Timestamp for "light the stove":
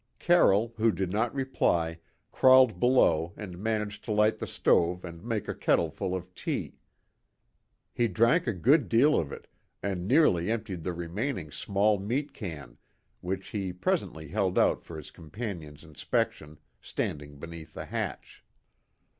4.11-5.05